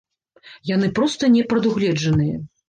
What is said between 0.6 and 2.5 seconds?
Яны проста не прадугледжаныя.